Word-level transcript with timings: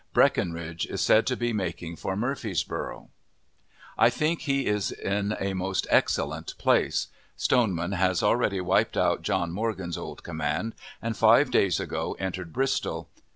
Breckenridge 0.13 0.87
is 0.87 0.99
said 0.99 1.27
to 1.27 1.37
be 1.37 1.53
making 1.53 1.95
for 1.95 2.15
Murfreesboro'. 2.15 3.11
I 3.99 4.09
think 4.09 4.41
he 4.41 4.65
is 4.65 4.91
in 4.91 5.35
a 5.39 5.53
most 5.53 5.85
excellent 5.91 6.55
place. 6.57 7.09
Stoneman 7.37 7.91
has 7.91 8.23
nearly 8.23 8.61
wiped 8.61 8.97
out 8.97 9.21
John 9.21 9.51
Morgan's 9.51 9.99
old 9.99 10.23
command, 10.23 10.73
and 11.03 11.15
five 11.15 11.51
days 11.51 11.79
ago 11.79 12.15
entered 12.17 12.51
Bristol. 12.51 13.09